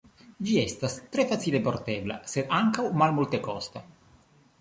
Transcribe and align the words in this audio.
Ĝi 0.45 0.53
estas 0.59 0.95
tre 1.15 1.25
facile 1.31 1.61
portebla, 1.67 2.17
sed 2.31 2.49
ankaŭ 2.61 2.87
malmultekosta. 3.03 3.83